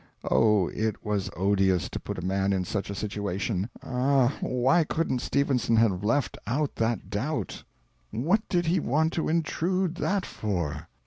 [0.23, 5.19] Oh, it was odious to put a man in such a situation ah, why couldn't
[5.21, 7.63] Stephenson have left out that doubt?
[8.09, 10.87] What did he want to intrude that for?